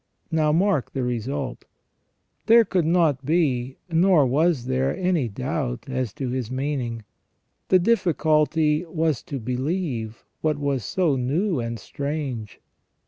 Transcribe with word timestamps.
Now 0.31 0.51
mark 0.51 0.93
the 0.93 1.03
result. 1.03 1.65
There 2.47 2.65
could 2.65 2.87
not 2.87 3.23
be, 3.23 3.77
nor 3.87 4.25
was 4.25 4.65
there, 4.65 4.97
any 4.97 5.27
doubt 5.27 5.85
as 5.87 6.11
to 6.13 6.29
His 6.29 6.49
meaning. 6.49 7.03
The 7.67 7.77
difficulty 7.77 8.83
was 8.85 9.21
to 9.21 9.39
believe 9.39 10.25
what 10.41 10.57
was 10.57 10.83
so 10.83 11.15
new 11.17 11.59
and 11.59 11.77
strange. 11.77 12.59